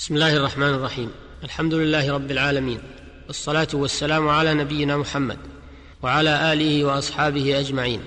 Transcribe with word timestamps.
بسم 0.00 0.14
الله 0.14 0.36
الرحمن 0.36 0.74
الرحيم. 0.74 1.10
الحمد 1.44 1.74
لله 1.74 2.12
رب 2.12 2.30
العالمين. 2.30 2.80
والصلاة 3.26 3.68
والسلام 3.74 4.28
على 4.28 4.54
نبينا 4.54 4.96
محمد 4.96 5.38
وعلى 6.02 6.52
آله 6.52 6.84
وأصحابه 6.84 7.60
أجمعين. 7.60 8.00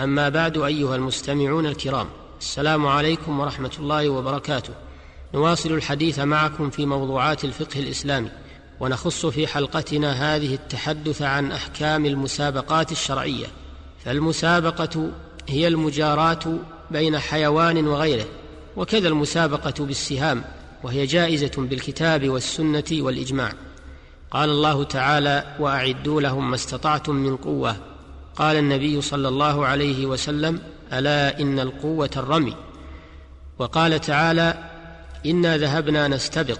أما 0.00 0.28
بعد 0.28 0.58
أيها 0.58 0.96
المستمعون 0.96 1.66
الكرام 1.66 2.08
السلام 2.40 2.86
عليكم 2.86 3.40
ورحمة 3.40 3.70
الله 3.78 4.08
وبركاته. 4.08 4.72
نواصل 5.34 5.72
الحديث 5.72 6.18
معكم 6.18 6.70
في 6.70 6.86
موضوعات 6.86 7.44
الفقه 7.44 7.80
الإسلامي 7.80 8.30
ونخص 8.80 9.26
في 9.26 9.46
حلقتنا 9.46 10.12
هذه 10.12 10.54
التحدث 10.54 11.22
عن 11.22 11.52
أحكام 11.52 12.06
المسابقات 12.06 12.92
الشرعية. 12.92 13.46
فالمسابقة 14.04 15.10
هي 15.48 15.68
المجاراة 15.68 16.58
بين 16.90 17.18
حيوان 17.18 17.86
وغيره 17.86 18.26
وكذا 18.76 19.08
المسابقة 19.08 19.84
بالسهام 19.84 20.44
وهي 20.82 21.06
جائزة 21.06 21.52
بالكتاب 21.56 22.28
والسنة 22.28 22.84
والإجماع. 22.92 23.52
قال 24.30 24.50
الله 24.50 24.84
تعالى 24.84 25.56
وأعدوا 25.58 26.20
لهم 26.20 26.50
ما 26.50 26.54
استطعتم 26.54 27.14
من 27.14 27.36
قوة. 27.36 27.76
قال 28.36 28.56
النبي 28.56 29.00
صلى 29.00 29.28
الله 29.28 29.66
عليه 29.66 30.06
وسلم 30.06 30.60
ألا 30.92 31.40
إن 31.40 31.60
القوة 31.60 32.10
الرمي. 32.16 32.56
وقال 33.58 34.00
تعالى 34.00 34.70
إنا 35.26 35.56
ذهبنا 35.56 36.08
نستبق 36.08 36.58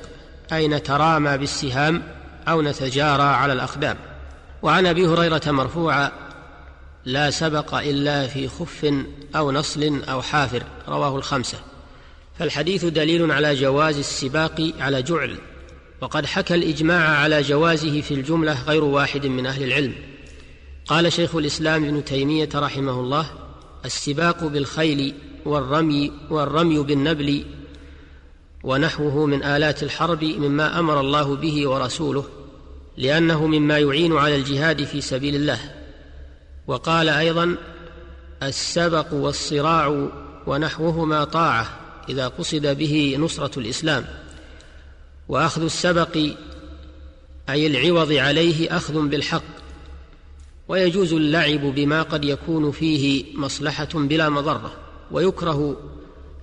أي 0.53 0.69
نترامى 0.69 1.39
بالسهام 1.39 2.03
أو 2.49 2.63
نتجارى 2.63 3.23
على 3.23 3.53
الأقدام. 3.53 3.97
وعن 4.63 4.87
أبي 4.87 5.07
هريرة 5.07 5.43
مرفوعا 5.47 6.13
لا 7.05 7.31
سبق 7.31 7.75
إلا 7.75 8.27
في 8.27 8.49
خف 8.49 8.95
أو 9.37 9.53
نصل 9.53 10.03
أو 10.09 10.23
حافر. 10.23 10.63
رواه 10.89 11.17
الخمسة. 11.17 11.59
فالحديث 12.39 12.85
دليل 12.85 13.33
على 13.33 13.55
جواز 13.55 13.99
السباق 13.99 14.73
على 14.79 15.03
جعل 15.03 15.39
وقد 16.01 16.27
حكى 16.27 16.55
الإجماع 16.55 17.09
على 17.09 17.43
جوازه 17.43 18.01
في 18.01 18.15
الجملة 18.15 18.63
غير 18.63 18.85
واحد 18.85 19.27
من 19.27 19.47
أهل 19.47 19.63
العلم. 19.63 19.95
قال 20.87 21.13
شيخ 21.13 21.37
الإسلام 21.37 21.85
ابن 21.85 22.05
تيمية 22.05 22.49
رحمه 22.55 23.01
الله 23.01 23.27
السباق 23.85 24.45
بالخيل 24.45 25.15
والرمي 25.45 26.13
والرمي 26.31 26.79
بالنبل 26.79 27.45
ونحوه 28.65 29.27
من 29.27 29.43
آلات 29.45 29.83
الحرب 29.83 30.25
مما 30.25 30.79
أمر 30.79 31.01
الله 31.01 31.37
به 31.37 31.69
ورسوله 31.69 32.25
لأنه 32.97 33.47
مما 33.47 33.79
يعين 33.79 34.17
على 34.17 34.37
الجهاد 34.37 34.85
في 34.85 35.01
سبيل 35.01 35.35
الله. 35.35 35.59
وقال 36.67 37.09
أيضا 37.09 37.57
السبق 38.43 39.13
والصراع 39.13 40.09
ونحوهما 40.47 41.25
طاعة. 41.25 41.82
إذا 42.09 42.29
قصد 42.29 42.67
به 42.67 43.17
نصرة 43.19 43.59
الإسلام 43.59 44.05
وأخذ 45.29 45.65
السبق 45.65 46.17
أي 47.49 47.67
العوض 47.67 48.13
عليه 48.13 48.77
أخذ 48.77 49.09
بالحق 49.09 49.43
ويجوز 50.69 51.13
اللعب 51.13 51.61
بما 51.61 52.03
قد 52.03 52.25
يكون 52.25 52.71
فيه 52.71 53.25
مصلحة 53.35 53.89
بلا 53.95 54.29
مضرة 54.29 54.73
ويكره 55.11 55.77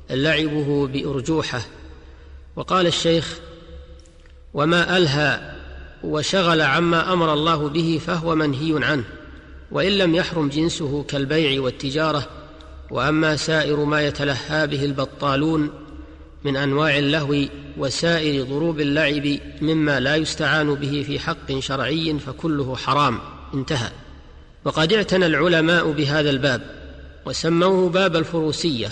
لعبه 0.09 0.87
بأرجوحة. 0.87 1.61
وقال 2.55 2.87
الشيخ 2.87 3.39
وما 4.53 4.97
ألهى 4.97 5.55
وشغل 6.03 6.61
عما 6.61 7.13
أمر 7.13 7.33
الله 7.33 7.69
به 7.69 8.01
فهو 8.07 8.35
منهي 8.35 8.85
عنه 8.85 9.03
وإن 9.71 9.91
لم 9.91 10.15
يحرم 10.15 10.49
جنسه 10.49 11.03
كالبيع 11.03 11.61
والتجارة 11.61 12.27
وأما 12.91 13.35
سائر 13.35 13.83
ما 13.85 14.01
يتلهى 14.01 14.67
به 14.67 14.85
البطالون 14.85 15.69
من 16.43 16.57
أنواع 16.57 16.97
اللهو 16.97 17.35
وسائر 17.77 18.43
ضروب 18.43 18.79
اللعب 18.79 19.37
مما 19.61 19.99
لا 19.99 20.15
يستعان 20.15 20.75
به 20.75 21.03
في 21.07 21.19
حق 21.19 21.59
شرعي 21.59 22.19
فكله 22.19 22.75
حرام. 22.75 23.19
انتهى. 23.53 23.91
وقد 24.65 24.93
اعتنى 24.93 25.25
العلماء 25.25 25.91
بهذا 25.91 26.29
الباب 26.29 26.61
وسموه 27.25 27.89
باب 27.89 28.15
الفروسية 28.15 28.91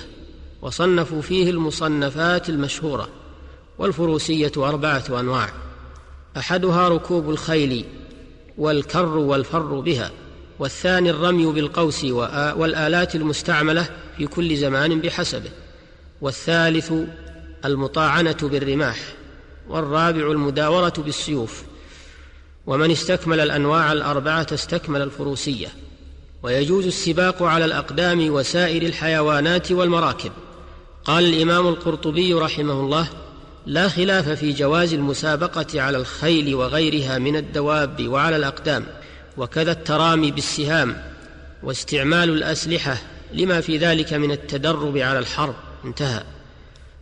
وصنفوا 0.62 1.22
فيه 1.22 1.50
المصنفات 1.50 2.50
المشهورة 2.50 3.10
والفروسية 3.80 4.52
أربعة 4.58 5.20
أنواع. 5.20 5.50
أحدها 6.38 6.90
ركوب 6.90 7.30
الخيل 7.30 7.86
والكر 8.58 9.18
والفر 9.18 9.80
بها 9.80 10.12
والثاني 10.60 11.10
الرمي 11.10 11.46
بالقوس 11.46 12.04
والآلات 12.04 13.16
المستعملة 13.16 13.90
في 14.18 14.28
كل 14.28 14.58
زمان 14.58 15.02
بحسبه. 15.02 15.50
والثالث 16.22 16.94
المطاعنة 17.66 18.38
بالرماح. 18.42 18.98
والرابع 19.70 20.32
المداورة 20.32 20.94
بالسيوف. 20.98 21.64
ومن 22.68 22.92
استكمل 22.92 23.40
الأنواع 23.40 23.92
الأربعة 23.92 24.48
استكمل 24.54 25.02
الفروسية. 25.02 25.68
ويجوز 26.44 26.86
السباق 26.86 27.44
على 27.44 27.66
الأقدام 27.66 28.30
وسائر 28.30 28.82
الحيوانات 28.82 29.72
والمراكب. 29.72 30.32
قال 31.06 31.34
الإمام 31.34 31.68
القرطبي 31.68 32.34
رحمه 32.34 32.74
الله 32.74 33.08
لا 33.66 33.88
خلاف 33.90 34.30
في 34.30 34.52
جواز 34.52 34.94
المسابقة 34.94 35.82
على 35.82 35.98
الخيل 35.98 36.56
وغيرها 36.56 37.18
من 37.18 37.36
الدواب 37.36 38.08
وعلى 38.08 38.36
الأقدام. 38.36 38.86
وكذا 39.38 39.72
الترامي 39.72 40.32
بالسهام 40.32 41.04
واستعمال 41.64 42.30
الأسلحة 42.30 42.98
لما 43.34 43.62
في 43.62 43.78
ذلك 43.78 44.14
من 44.14 44.32
التدرب 44.32 44.98
على 44.98 45.20
الحرب. 45.20 45.56
انتهى. 45.86 46.24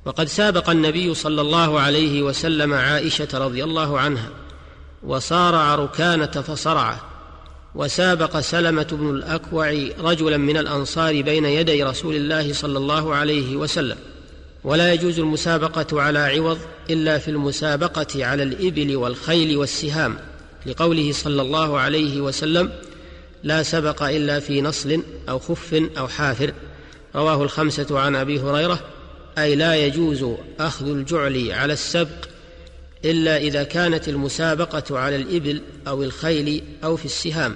وقد 0.06 0.28
سابق 0.28 0.70
النبي 0.70 1.14
صلى 1.14 1.42
الله 1.42 1.80
عليه 1.80 2.22
وسلم 2.22 2.74
عائشة 2.74 3.28
رضي 3.34 3.64
الله 3.64 4.00
عنها 4.00 4.30
وصارع 5.04 5.76
ركانه 5.76 6.26
فصرعه 6.26 7.02
وسابق 7.76 8.40
سلمة 8.40 8.88
بن 8.92 9.10
الأكوع 9.10 9.70
رجلا 10.00 10.38
من 10.38 10.58
الأنصار 10.58 11.22
بين 11.22 11.46
يدي 11.46 11.84
رسول 11.84 12.16
الله 12.16 12.54
صلى 12.54 12.78
الله 12.78 13.16
عليه 13.16 13.56
وسلم. 13.56 13.98
ولا 14.64 14.94
يجوز 14.94 15.20
المسابقة 15.20 16.02
على 16.02 16.20
عوض 16.20 16.60
إلا 16.90 17.18
في 17.18 17.32
المسابقة 17.32 18.26
على 18.26 18.44
الإبل 18.44 18.96
والخيل 18.96 19.58
والسهام. 19.58 20.18
لقوله 20.66 21.12
صلى 21.12 21.42
الله 21.42 21.80
عليه 21.80 22.22
وسلم 22.22 22.72
لا 23.44 23.64
سبق 23.64 24.04
إلا 24.04 24.40
في 24.40 24.62
نصل 24.62 25.04
أو 25.30 25.40
خف 25.40 25.74
أو 25.98 26.08
حافر. 26.08 26.54
رواه 27.16 27.44
الخمسة 27.44 28.00
عن 28.00 28.16
أبي 28.16 28.40
هريرة 28.40 28.80
أي 29.38 29.56
لا 29.56 29.76
يجوز 29.76 30.26
أخذ 30.60 30.90
الجعل 30.90 31.52
على 31.52 31.74
السبق 31.74 32.26
إلا 33.06 33.38
إذا 33.38 33.64
كانت 33.64 34.10
المسابقة 34.10 35.00
على 35.00 35.16
الإبل 35.16 35.62
أو 35.88 36.04
الخيل 36.04 36.64
أو 36.84 36.96
في 36.96 37.06
السهام 37.06 37.56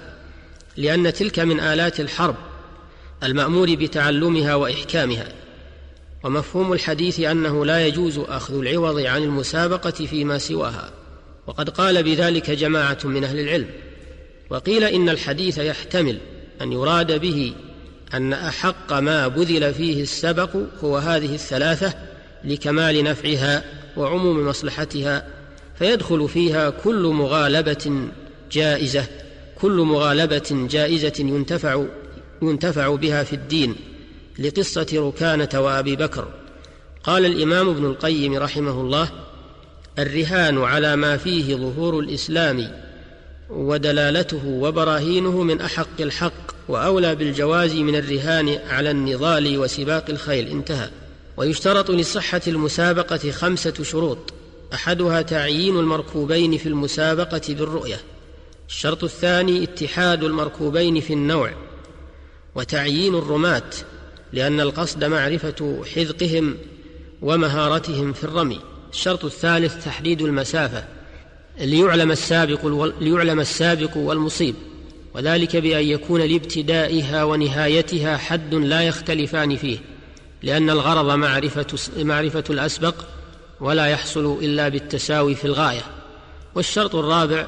لأن 0.76 1.12
تلك 1.12 1.38
من 1.38 1.60
آلات 1.60 2.00
الحرب 2.00 2.36
المأمور 3.22 3.74
بتعلمها 3.74 4.54
وإحكامها. 4.54 5.28
ومفهوم 6.24 6.72
الحديث 6.72 7.20
أنه 7.20 7.66
لا 7.66 7.86
يجوز 7.86 8.18
أخذ 8.18 8.58
العوض 8.58 8.98
عن 8.98 9.22
المسابقة 9.22 9.90
فيما 9.90 10.38
سواها. 10.38 10.90
وقد 11.50 11.70
قال 11.70 12.02
بذلك 12.02 12.50
جماعة 12.50 12.98
من 13.04 13.24
أهل 13.24 13.40
العلم. 13.40 13.66
وقيل 14.50 14.84
إن 14.84 15.08
الحديث 15.08 15.58
يحتمل 15.58 16.18
أن 16.62 16.72
يراد 16.72 17.20
به 17.20 17.54
أن 18.14 18.32
أحق 18.32 18.92
ما 18.92 19.28
بذل 19.28 19.74
فيه 19.74 20.02
السبق 20.02 20.56
هو 20.84 20.96
هذه 20.98 21.34
الثلاثة 21.34 21.94
لكمال 22.44 23.04
نفعها 23.04 23.64
وعموم 23.96 24.48
مصلحتها 24.48 25.26
فيدخل 25.78 26.28
فيها 26.28 26.70
كل 26.70 27.02
مغالبة 27.02 28.08
جائزة 28.52 29.04
كل 29.60 29.76
مغالبة 29.76 30.66
جائزة 30.70 31.12
ينتفع 31.18 31.84
ينتفع 32.42 32.94
بها 32.94 33.24
في 33.24 33.32
الدين 33.32 33.76
لقصة 34.38 34.86
ركانة 34.94 35.60
وأبي 35.60 35.96
بكر. 35.96 36.28
قال 37.04 37.26
الإمام 37.26 37.68
ابن 37.68 37.84
القيم 37.84 38.34
رحمه 38.34 38.80
الله 38.80 39.10
الرهان 39.98 40.58
على 40.58 40.96
ما 40.96 41.16
فيه 41.16 41.54
ظهور 41.54 42.00
الإسلام 42.00 42.70
ودلالته 43.50 44.46
وبراهينه 44.46 45.42
من 45.42 45.60
أحق 45.60 46.00
الحق 46.00 46.54
وأولى 46.68 47.14
بالجواز 47.14 47.74
من 47.74 47.96
الرهان 47.96 48.58
على 48.68 48.90
النضال 48.90 49.58
وسباق 49.58 50.04
الخيل. 50.08 50.48
انتهى. 50.48 50.90
ويشترط 51.36 51.90
لصحة 51.90 52.40
المسابقة 52.46 53.30
خمسة 53.30 53.82
شروط. 53.82 54.18
أحدها 54.74 55.22
تعيين 55.22 55.78
المركوبين 55.78 56.58
في 56.58 56.68
المسابقة 56.68 57.42
بالرؤية. 57.48 58.00
الشرط 58.68 59.04
الثاني 59.04 59.62
اتحاد 59.62 60.24
المركوبين 60.24 61.00
في 61.00 61.12
النوع. 61.12 61.52
وتعيين 62.54 63.14
الرماة 63.14 63.70
لأن 64.32 64.60
القصد 64.60 65.04
معرفة 65.04 65.82
حذقهم 65.94 66.56
ومهارتهم 67.22 68.12
في 68.12 68.24
الرمي. 68.24 68.60
الشرط 68.92 69.24
الثالث 69.24 69.84
تحديد 69.84 70.22
المسافة 70.22 70.84
ليعلم 71.60 72.10
السابق 72.10 72.92
ليعلم 73.00 73.40
السابق 73.40 73.96
والمصيب 73.96 74.54
وذلك 75.14 75.56
بأن 75.56 75.84
يكون 75.84 76.20
لابتدائها 76.20 77.24
ونهايتها 77.24 78.16
حد 78.16 78.54
لا 78.54 78.82
يختلفان 78.82 79.56
فيه 79.56 79.78
لأن 80.42 80.70
الغرض 80.70 81.10
معرفة 81.10 81.66
معرفة 81.96 82.44
الأسبق 82.50 82.94
ولا 83.60 83.86
يحصل 83.86 84.38
إلا 84.42 84.68
بالتساوي 84.68 85.34
في 85.34 85.44
الغاية. 85.44 85.82
والشرط 86.54 86.94
الرابع 86.94 87.46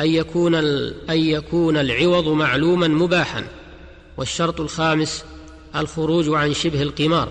أن 0.00 0.06
يكون 0.06 0.54
أن 0.54 1.18
يكون 1.18 1.76
العوض 1.76 2.28
معلوما 2.28 2.88
مباحا 2.88 3.44
والشرط 4.16 4.60
الخامس 4.60 5.24
الخروج 5.76 6.28
عن 6.28 6.54
شبه 6.54 6.82
القمار. 6.82 7.28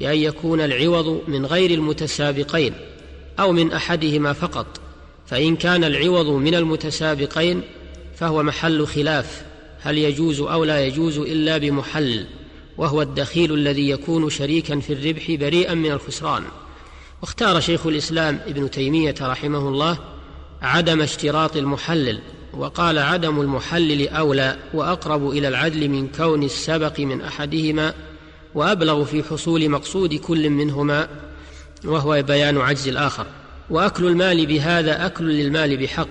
بان 0.00 0.18
يكون 0.18 0.60
العوض 0.60 1.22
من 1.28 1.46
غير 1.46 1.70
المتسابقين 1.70 2.74
أو 3.40 3.52
من 3.52 3.72
أحدهما 3.72 4.32
فقط 4.32 4.80
فإن 5.26 5.56
كان 5.56 5.84
العوض 5.84 6.26
من 6.26 6.54
المتسابقين 6.54 7.62
فهو 8.16 8.42
محل 8.42 8.86
خلاف 8.86 9.42
هل 9.80 9.98
يجوز 9.98 10.40
أو 10.40 10.64
لا 10.64 10.86
يجوز 10.86 11.18
إلا 11.18 11.58
بمحل 11.58 12.26
وهو 12.78 13.02
الدخيل 13.02 13.54
الذي 13.54 13.90
يكون 13.90 14.30
شريكا 14.30 14.80
في 14.80 14.92
الربح 14.92 15.30
بريئا 15.30 15.74
من 15.74 15.92
الخسران. 15.92 16.42
واختار 17.22 17.60
شيخ 17.60 17.86
الإسلام 17.86 18.40
ابن 18.46 18.70
تيمية 18.70 19.14
رحمه 19.20 19.68
الله 19.68 19.98
عدم 20.62 21.00
اشتراط 21.00 21.56
المحلل 21.56 22.20
وقال 22.54 22.98
عدم 22.98 23.40
المحلل 23.40 24.08
أولى 24.08 24.56
وأقرب 24.74 25.30
إلى 25.30 25.48
العدل 25.48 25.88
من 25.88 26.08
كون 26.08 26.42
السبق 26.42 27.00
من 27.00 27.20
أحدهما 27.20 27.94
وأبلغ 28.54 29.04
في 29.04 29.22
حصول 29.22 29.68
مقصود 29.68 30.14
كل 30.14 30.50
منهما 30.50 31.08
وهو 31.84 32.22
بيان 32.22 32.58
عجز 32.58 32.88
الآخر. 32.88 33.26
وأكل 33.70 34.06
المال 34.06 34.46
بهذا 34.46 35.06
أكل 35.06 35.24
للمال 35.24 35.76
بحق 35.76 36.08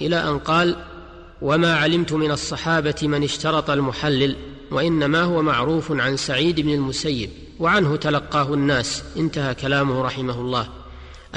إلى 0.00 0.16
أن 0.16 0.38
قال 0.38 0.76
وما 1.42 1.74
علمت 1.74 2.12
من 2.12 2.30
الصحابة 2.30 2.94
من 3.02 3.24
اشترط 3.24 3.70
المحلل 3.70 4.36
وإنما 4.70 5.22
هو 5.22 5.42
معروف 5.42 5.92
عن 5.92 6.16
سعيد 6.16 6.60
بن 6.60 6.74
المسيب 6.74 7.30
وعنه 7.58 7.96
تلقاه 7.96 8.54
الناس. 8.54 9.02
انتهى 9.16 9.54
كلامه 9.54 10.02
رحمه 10.02 10.40
الله. 10.40 10.68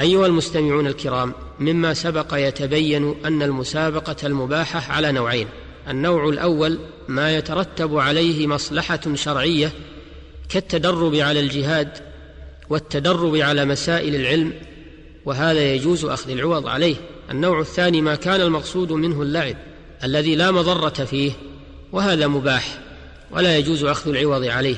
أيها 0.00 0.26
المستمعون 0.26 0.86
الكرام 0.86 1.32
مما 1.60 1.94
سبق 1.94 2.34
يتبين 2.34 3.14
أن 3.24 3.42
المسابقة 3.42 4.16
المباحة 4.24 4.92
على 4.92 5.12
نوعين. 5.12 5.48
النوع 5.88 6.28
الأول 6.28 6.78
ما 7.08 7.36
يترتب 7.36 7.98
عليه 7.98 8.46
مصلحة 8.46 9.00
شرعية 9.14 9.72
كالتدرب 10.52 11.14
على 11.14 11.40
الجهاد 11.40 11.88
والتدرب 12.70 13.36
على 13.36 13.64
مسائل 13.64 14.14
العلم 14.14 14.52
وهذا 15.24 15.74
يجوز 15.74 16.04
أخذ 16.04 16.30
العوض 16.30 16.66
عليه. 16.66 16.96
النوع 17.30 17.60
الثاني 17.60 18.00
ما 18.00 18.14
كان 18.14 18.40
المقصود 18.40 18.92
منه 18.92 19.22
اللعب 19.22 19.56
الذي 20.04 20.34
لا 20.34 20.50
مضرة 20.50 20.88
فيه 20.88 21.32
وهذا 21.92 22.26
مباح 22.26 22.78
ولا 23.30 23.56
يجوز 23.56 23.84
أخذ 23.84 24.10
العوض 24.10 24.44
عليه. 24.44 24.76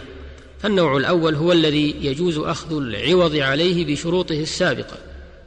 فالنوع 0.61 0.97
الأول 0.97 1.35
هو 1.35 1.53
الذي 1.53 1.95
يجوز 2.01 2.39
أخذ 2.39 2.77
العوض 2.77 3.37
عليه 3.37 3.87
بشروطه 3.87 4.41
السابقة 4.41 4.97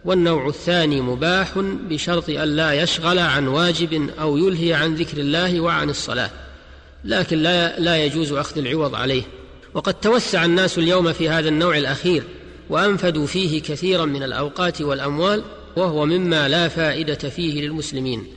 والنوع 0.05 0.47
الثاني 0.47 1.01
مباح 1.01 1.59
بشرط 1.89 2.29
أن 2.29 2.55
لا 2.55 2.73
يشغل 2.73 3.19
عن 3.19 3.47
واجب 3.47 4.09
أو 4.19 4.37
يلهي 4.37 4.73
عن 4.73 4.95
ذكر 4.95 5.17
الله 5.17 5.61
وعن 5.61 5.89
الصلاة 5.89 6.29
لكن 7.05 7.37
لا 7.37 7.79
لا 7.79 8.05
يجوز 8.05 8.31
أخذ 8.31 8.57
العوض 8.57 8.95
عليه. 8.95 9.23
وقد 9.73 9.93
توسع 9.93 10.45
الناس 10.45 10.77
اليوم 10.77 11.13
في 11.13 11.29
هذا 11.29 11.49
النوع 11.49 11.77
الأخير 11.77 12.23
وأنفدوا 12.69 13.27
فيه 13.27 13.61
كثيرا 13.61 14.05
من 14.05 14.23
الأوقات 14.23 14.81
والأموال 14.81 15.43
وهو 15.75 16.05
مما 16.05 16.47
لا 16.47 16.67
فائدة 16.67 17.29
فيه 17.29 17.61
للمسلمين. 17.61 18.27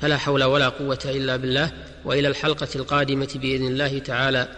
فلا 0.00 0.16
حول 0.16 0.44
ولا 0.44 0.68
قوة 0.68 0.98
إلا 1.04 1.36
بالله 1.36 1.72
وإلى 2.04 2.28
الحلقة 2.28 2.68
القادمة 2.76 3.28
بإذن 3.34 3.66
الله 3.66 3.98
تعالى. 3.98 4.48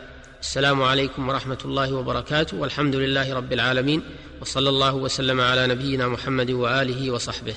السلام 0.41 0.83
عليكم 0.83 1.29
ورحمة 1.29 1.59
الله 1.65 1.93
وبركاته 1.95 2.57
والحمد 2.57 2.97
لله 2.97 3.35
رب 3.35 3.53
العالمين 3.53 4.03
وصلى 4.41 4.69
الله 4.69 4.95
وسلم 4.95 5.41
على 5.41 5.67
نبينا 5.67 6.09
محمد 6.09 6.51
وآله 6.51 7.11
وصحبه. 7.11 7.55